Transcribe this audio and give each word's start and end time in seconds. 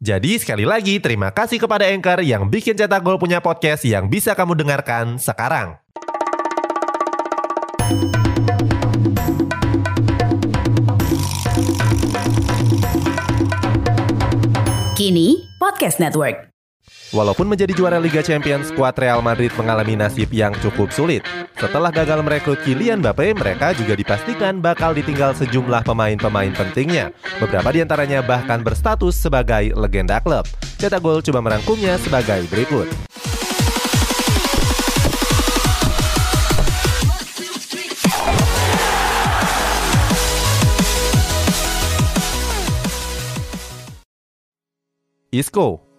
Jadi 0.00 0.40
sekali 0.40 0.64
lagi 0.64 0.96
terima 0.98 1.28
kasih 1.28 1.60
kepada 1.60 1.84
Anchor 1.88 2.24
yang 2.24 2.48
bikin 2.48 2.76
Cetak 2.76 3.04
Gol 3.04 3.20
punya 3.20 3.40
podcast 3.44 3.84
yang 3.84 4.08
bisa 4.08 4.32
kamu 4.32 4.56
dengarkan 4.56 5.20
sekarang. 5.20 5.80
Kini 15.00 15.48
Podcast 15.56 15.96
Network. 15.96 16.52
Walaupun 17.10 17.50
menjadi 17.50 17.74
juara 17.74 17.98
Liga 17.98 18.22
Champions, 18.22 18.70
skuad 18.70 18.94
Real 18.94 19.18
Madrid 19.18 19.50
mengalami 19.58 19.98
nasib 19.98 20.30
yang 20.30 20.54
cukup 20.62 20.94
sulit. 20.94 21.26
Setelah 21.58 21.90
gagal 21.90 22.22
merekrut 22.22 22.62
Kylian 22.62 23.02
Mbappe, 23.02 23.34
mereka 23.34 23.74
juga 23.74 23.98
dipastikan 23.98 24.62
bakal 24.62 24.94
ditinggal 24.94 25.34
sejumlah 25.34 25.82
pemain-pemain 25.82 26.54
pentingnya. 26.54 27.10
Beberapa 27.42 27.74
di 27.74 27.82
antaranya 27.82 28.22
bahkan 28.22 28.62
berstatus 28.62 29.18
sebagai 29.18 29.74
legenda 29.74 30.22
klub. 30.22 30.46
Cetak 30.78 31.02
Gol 31.02 31.18
coba 31.18 31.42
merangkumnya 31.42 31.98
sebagai 31.98 32.46
berikut. 32.46 32.86
Isco 45.30 45.89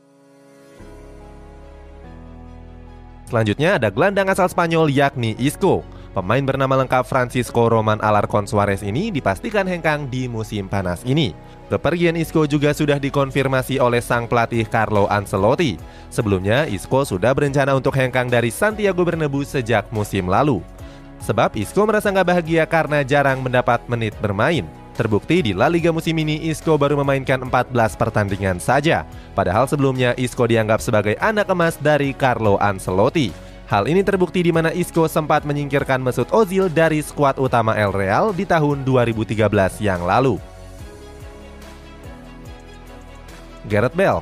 Selanjutnya 3.31 3.79
ada 3.79 3.87
gelandang 3.87 4.27
asal 4.27 4.51
Spanyol 4.51 4.91
yakni 4.91 5.39
Isco. 5.39 5.87
Pemain 6.11 6.43
bernama 6.43 6.83
lengkap 6.83 7.07
Francisco 7.07 7.71
Roman 7.71 7.95
Alarcon 8.03 8.43
Suarez 8.43 8.83
ini 8.83 9.07
dipastikan 9.07 9.63
hengkang 9.63 10.11
di 10.11 10.27
musim 10.27 10.67
panas 10.67 10.99
ini. 11.07 11.31
Kepergian 11.71 12.19
Isco 12.19 12.43
juga 12.43 12.75
sudah 12.75 12.99
dikonfirmasi 12.99 13.79
oleh 13.79 14.03
sang 14.03 14.27
pelatih 14.27 14.67
Carlo 14.67 15.07
Ancelotti. 15.07 15.79
Sebelumnya, 16.11 16.67
Isco 16.67 17.07
sudah 17.07 17.31
berencana 17.31 17.71
untuk 17.71 17.95
hengkang 17.95 18.27
dari 18.27 18.51
Santiago 18.51 19.07
Bernabeu 19.07 19.47
sejak 19.47 19.87
musim 19.95 20.27
lalu. 20.27 20.59
Sebab 21.23 21.55
Isco 21.55 21.87
merasa 21.87 22.11
nggak 22.11 22.27
bahagia 22.27 22.67
karena 22.67 22.99
jarang 23.07 23.39
mendapat 23.39 23.79
menit 23.87 24.11
bermain. 24.19 24.67
Terbukti 25.01 25.41
di 25.41 25.57
La 25.57 25.65
Liga 25.65 25.89
musim 25.89 26.13
ini 26.13 26.45
Isco 26.45 26.77
baru 26.77 26.93
memainkan 27.01 27.41
14 27.41 27.73
pertandingan 27.97 28.61
saja. 28.61 29.01
Padahal 29.33 29.65
sebelumnya 29.65 30.13
Isco 30.13 30.45
dianggap 30.45 30.77
sebagai 30.77 31.17
anak 31.17 31.49
emas 31.49 31.73
dari 31.81 32.13
Carlo 32.13 32.61
Ancelotti. 32.61 33.33
Hal 33.65 33.89
ini 33.89 34.05
terbukti 34.05 34.45
di 34.45 34.53
mana 34.53 34.69
Isco 34.69 35.09
sempat 35.09 35.41
menyingkirkan 35.41 36.05
Mesut 36.05 36.29
Ozil 36.29 36.69
dari 36.69 37.01
skuad 37.01 37.41
utama 37.41 37.73
El 37.73 37.89
Real 37.89 38.29
di 38.29 38.45
tahun 38.45 38.85
2013 38.85 39.41
yang 39.81 40.05
lalu. 40.05 40.37
Gareth 43.65 43.97
Bale 43.97 44.21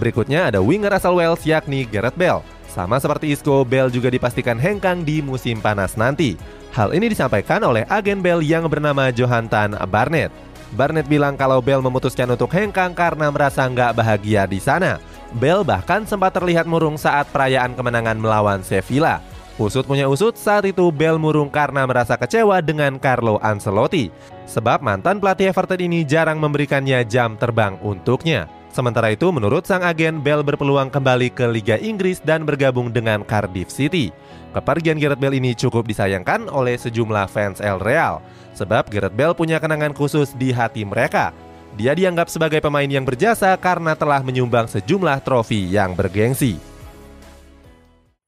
Berikutnya 0.00 0.48
ada 0.48 0.64
winger 0.64 0.96
asal 0.96 1.12
Wales 1.12 1.44
yakni 1.44 1.84
Gareth 1.84 2.16
Bale. 2.16 2.40
Sama 2.68 3.00
seperti 3.00 3.32
Isco, 3.32 3.64
Bale 3.64 3.88
juga 3.88 4.12
dipastikan 4.12 4.60
hengkang 4.60 5.02
di 5.02 5.24
musim 5.24 5.58
panas 5.58 5.96
nanti. 5.96 6.36
Hal 6.76 6.92
ini 6.92 7.10
disampaikan 7.10 7.64
oleh 7.64 7.88
agen 7.88 8.20
Bell 8.20 8.44
yang 8.44 8.68
bernama 8.68 9.08
Johantan 9.08 9.74
Barnett. 9.88 10.30
Barnett 10.76 11.08
bilang 11.08 11.32
kalau 11.32 11.64
Bell 11.64 11.80
memutuskan 11.80 12.28
untuk 12.28 12.52
hengkang 12.52 12.92
karena 12.92 13.32
merasa 13.32 13.64
nggak 13.64 13.96
bahagia 13.96 14.44
di 14.44 14.60
sana. 14.60 15.00
Bell 15.40 15.64
bahkan 15.64 16.04
sempat 16.04 16.36
terlihat 16.36 16.68
murung 16.68 17.00
saat 17.00 17.28
perayaan 17.32 17.72
kemenangan 17.72 18.20
melawan 18.20 18.60
Sevilla. 18.60 19.24
Usut 19.58 19.88
punya 19.88 20.06
usut, 20.06 20.38
saat 20.38 20.68
itu 20.70 20.86
Bell 20.94 21.18
murung 21.18 21.50
karena 21.50 21.82
merasa 21.82 22.14
kecewa 22.14 22.62
dengan 22.62 23.00
Carlo 23.00 23.42
Ancelotti. 23.42 24.12
Sebab 24.46 24.84
mantan 24.84 25.18
pelatih 25.18 25.50
Everton 25.50 25.82
ini 25.82 26.06
jarang 26.06 26.38
memberikannya 26.38 27.02
jam 27.08 27.34
terbang 27.34 27.74
untuknya. 27.82 28.46
Sementara 28.68 29.10
itu, 29.10 29.32
menurut 29.32 29.64
sang 29.64 29.80
agen, 29.82 30.20
Bell 30.20 30.44
berpeluang 30.44 30.92
kembali 30.92 31.32
ke 31.32 31.48
Liga 31.48 31.80
Inggris 31.80 32.20
dan 32.20 32.44
bergabung 32.44 32.92
dengan 32.92 33.24
Cardiff 33.24 33.72
City. 33.72 34.12
Kepergian 34.52 35.00
Gareth 35.00 35.20
Bale 35.20 35.40
ini 35.40 35.56
cukup 35.56 35.88
disayangkan 35.88 36.48
oleh 36.52 36.76
sejumlah 36.76 37.26
fans 37.32 37.60
El 37.64 37.80
Real, 37.80 38.20
sebab 38.52 38.88
Gareth 38.92 39.16
Bale 39.16 39.36
punya 39.36 39.56
kenangan 39.56 39.96
khusus 39.96 40.36
di 40.36 40.52
hati 40.52 40.84
mereka. 40.84 41.32
Dia 41.78 41.94
dianggap 41.94 42.26
sebagai 42.26 42.58
pemain 42.58 42.88
yang 42.88 43.06
berjasa 43.06 43.54
karena 43.54 43.94
telah 43.94 44.18
menyumbang 44.20 44.66
sejumlah 44.66 45.22
trofi 45.22 45.68
yang 45.68 45.94
bergengsi. 45.94 46.67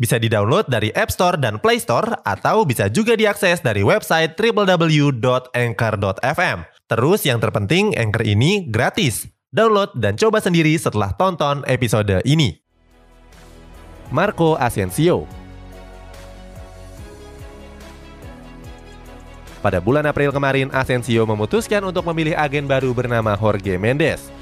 Bisa 0.00 0.16
di-download 0.16 0.72
dari 0.72 0.88
App 0.96 1.12
Store 1.12 1.36
dan 1.36 1.60
Play 1.60 1.76
Store 1.76 2.24
atau 2.24 2.64
bisa 2.64 2.88
juga 2.88 3.20
diakses 3.20 3.60
dari 3.60 3.84
website 3.84 4.32
www.anchor.fm. 4.32 6.58
Terus 6.88 7.20
yang 7.28 7.36
terpenting 7.36 7.92
Anchor 8.00 8.24
ini 8.24 8.64
gratis. 8.72 9.28
Download 9.52 9.92
dan 9.92 10.16
coba 10.16 10.40
sendiri 10.40 10.72
setelah 10.80 11.12
tonton 11.20 11.68
episode 11.68 12.24
ini. 12.24 12.56
Marco 14.08 14.56
Asensio 14.56 15.28
Pada 19.60 19.76
bulan 19.76 20.08
April 20.08 20.32
kemarin, 20.32 20.72
Asensio 20.72 21.28
memutuskan 21.28 21.84
untuk 21.84 22.08
memilih 22.08 22.32
agen 22.32 22.64
baru 22.64 22.96
bernama 22.96 23.36
Jorge 23.36 23.76
Mendes. 23.76 24.32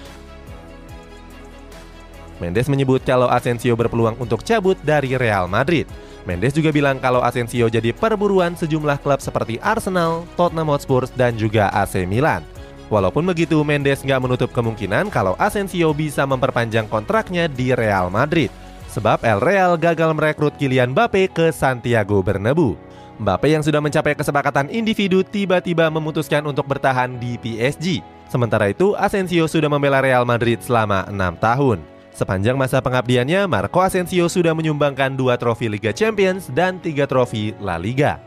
Mendes 2.39 2.71
menyebut 2.71 3.03
kalau 3.03 3.27
Asensio 3.27 3.75
berpeluang 3.75 4.15
untuk 4.19 4.47
cabut 4.47 4.79
dari 4.87 5.19
Real 5.19 5.51
Madrid. 5.51 5.91
Mendes 6.23 6.55
juga 6.55 6.71
bilang 6.71 7.03
kalau 7.03 7.19
Asensio 7.23 7.67
jadi 7.67 7.91
perburuan 7.91 8.55
sejumlah 8.55 9.03
klub 9.03 9.19
seperti 9.19 9.59
Arsenal, 9.59 10.23
Tottenham 10.39 10.71
Hotspur, 10.71 11.11
dan 11.19 11.35
juga 11.35 11.71
AC 11.75 12.07
Milan. 12.07 12.47
Walaupun 12.89 13.27
begitu, 13.27 13.61
Mendes 13.67 14.01
nggak 14.01 14.23
menutup 14.23 14.51
kemungkinan 14.55 15.13
kalau 15.13 15.37
Asensio 15.37 15.93
bisa 15.93 16.25
memperpanjang 16.25 16.89
kontraknya 16.89 17.51
di 17.51 17.77
Real 17.77 18.09
Madrid. 18.09 18.49
Sebab 18.89 19.21
El 19.21 19.45
Real 19.45 19.77
gagal 19.77 20.17
merekrut 20.17 20.57
Kylian 20.57 20.97
Mbappe 20.97 21.29
ke 21.29 21.53
Santiago 21.53 22.25
Bernabeu. 22.25 22.79
Mbappe 23.19 23.51
yang 23.51 23.61
sudah 23.61 23.83
mencapai 23.83 24.17
kesepakatan 24.17 24.73
individu 24.73 25.21
tiba-tiba 25.27 25.91
memutuskan 25.93 26.41
untuk 26.47 26.65
bertahan 26.65 27.19
di 27.19 27.37
PSG. 27.37 28.01
Sementara 28.31 28.71
itu, 28.71 28.95
Asensio 28.97 29.45
sudah 29.51 29.69
membela 29.69 30.01
Real 30.01 30.23
Madrid 30.23 30.63
selama 30.65 31.05
enam 31.11 31.37
tahun. 31.37 31.98
Sepanjang 32.19 32.59
masa 32.59 32.83
pengabdiannya, 32.83 33.47
Marco 33.47 33.79
Asensio 33.79 34.27
sudah 34.27 34.51
menyumbangkan 34.51 35.15
dua 35.15 35.39
trofi 35.39 35.71
Liga 35.71 35.95
Champions 35.95 36.51
dan 36.51 36.83
tiga 36.83 37.07
trofi 37.07 37.55
La 37.63 37.79
Liga. 37.79 38.19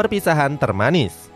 Perpisahan 0.00 0.56
termanis 0.56 1.28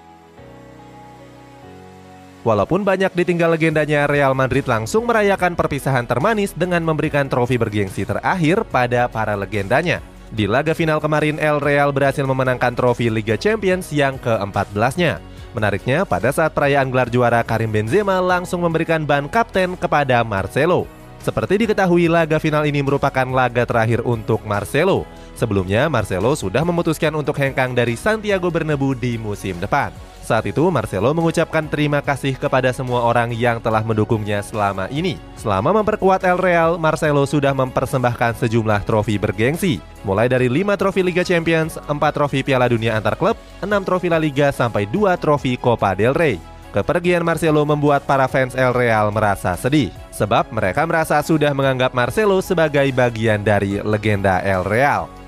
Walaupun 2.41 2.81
banyak 2.81 3.13
ditinggal 3.13 3.61
legendanya, 3.61 4.09
Real 4.09 4.33
Madrid 4.33 4.65
langsung 4.65 5.05
merayakan 5.05 5.53
perpisahan 5.53 6.09
termanis 6.09 6.57
dengan 6.57 6.81
memberikan 6.81 7.29
trofi 7.29 7.61
bergengsi 7.61 8.09
terakhir 8.09 8.65
pada 8.73 9.05
para 9.05 9.37
legendanya. 9.37 10.01
Di 10.33 10.49
laga 10.49 10.73
final 10.73 11.05
kemarin, 11.05 11.37
El 11.37 11.61
Real 11.61 11.93
berhasil 11.93 12.25
memenangkan 12.25 12.73
trofi 12.73 13.13
Liga 13.13 13.37
Champions 13.37 13.93
yang 13.93 14.17
ke-14-nya. 14.17 15.21
Menariknya, 15.51 16.07
pada 16.07 16.31
saat 16.31 16.55
perayaan 16.55 16.89
gelar 16.95 17.11
juara, 17.11 17.43
Karim 17.43 17.75
Benzema 17.75 18.23
langsung 18.23 18.63
memberikan 18.63 19.03
ban 19.03 19.27
kapten 19.27 19.75
kepada 19.75 20.23
Marcelo. 20.23 20.87
Seperti 21.21 21.67
diketahui, 21.67 22.09
laga 22.09 22.41
final 22.41 22.65
ini 22.65 22.81
merupakan 22.81 23.29
laga 23.29 23.69
terakhir 23.69 24.01
untuk 24.07 24.41
Marcelo. 24.47 25.05
Sebelumnya, 25.37 25.91
Marcelo 25.91 26.33
sudah 26.33 26.65
memutuskan 26.65 27.13
untuk 27.13 27.37
hengkang 27.37 27.77
dari 27.77 27.93
Santiago 27.99 28.49
Bernabeu 28.49 28.97
di 28.97 29.21
musim 29.21 29.59
depan. 29.61 29.93
Saat 30.31 30.47
itu 30.47 30.63
Marcelo 30.71 31.11
mengucapkan 31.11 31.67
terima 31.67 31.99
kasih 31.99 32.39
kepada 32.39 32.71
semua 32.71 33.03
orang 33.03 33.35
yang 33.35 33.59
telah 33.59 33.83
mendukungnya 33.83 34.39
selama 34.47 34.87
ini. 34.87 35.19
Selama 35.35 35.83
memperkuat 35.83 36.23
El 36.23 36.39
Real, 36.39 36.79
Marcelo 36.79 37.27
sudah 37.27 37.51
mempersembahkan 37.51 38.39
sejumlah 38.39 38.87
trofi 38.87 39.19
bergengsi, 39.19 39.83
mulai 40.07 40.31
dari 40.31 40.47
5 40.47 40.79
trofi 40.79 41.03
Liga 41.03 41.27
Champions, 41.27 41.83
4 41.83 41.99
trofi 42.15 42.47
Piala 42.47 42.71
Dunia 42.71 42.95
antar 42.95 43.19
klub, 43.19 43.35
6 43.59 43.67
trofi 43.83 44.07
La 44.07 44.23
Liga 44.23 44.55
sampai 44.55 44.87
2 44.87 45.19
trofi 45.19 45.59
Copa 45.59 45.99
del 45.99 46.15
Rey. 46.15 46.39
Kepergian 46.71 47.27
Marcelo 47.27 47.67
membuat 47.67 48.07
para 48.07 48.31
fans 48.31 48.55
El 48.55 48.71
Real 48.71 49.11
merasa 49.11 49.59
sedih, 49.59 49.91
sebab 50.15 50.55
mereka 50.55 50.87
merasa 50.87 51.19
sudah 51.27 51.51
menganggap 51.51 51.91
Marcelo 51.91 52.39
sebagai 52.39 52.87
bagian 52.95 53.43
dari 53.43 53.83
legenda 53.83 54.39
El 54.47 54.63
Real. 54.63 55.20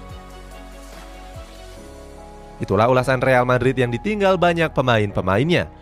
Itulah 2.63 2.87
ulasan 2.87 3.19
Real 3.19 3.43
Madrid 3.43 3.75
yang 3.75 3.91
ditinggal 3.91 4.39
banyak 4.39 4.71
pemain-pemainnya. 4.71 5.82